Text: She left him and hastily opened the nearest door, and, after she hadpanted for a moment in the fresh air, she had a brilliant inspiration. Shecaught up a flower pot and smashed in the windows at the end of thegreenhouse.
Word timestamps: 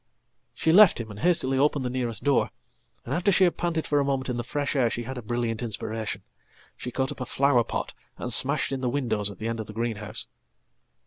She 0.55 0.71
left 0.73 0.99
him 0.99 1.11
and 1.11 1.19
hastily 1.19 1.59
opened 1.59 1.85
the 1.85 1.89
nearest 1.91 2.23
door, 2.23 2.49
and, 3.05 3.13
after 3.13 3.31
she 3.31 3.43
hadpanted 3.43 3.85
for 3.85 3.99
a 3.99 4.03
moment 4.03 4.29
in 4.29 4.37
the 4.37 4.43
fresh 4.43 4.75
air, 4.75 4.89
she 4.89 5.03
had 5.03 5.15
a 5.15 5.21
brilliant 5.21 5.61
inspiration. 5.61 6.23
Shecaught 6.75 7.11
up 7.11 7.21
a 7.21 7.25
flower 7.27 7.63
pot 7.63 7.93
and 8.17 8.33
smashed 8.33 8.71
in 8.71 8.81
the 8.81 8.89
windows 8.89 9.29
at 9.29 9.37
the 9.37 9.47
end 9.47 9.59
of 9.59 9.67
thegreenhouse. 9.67 10.25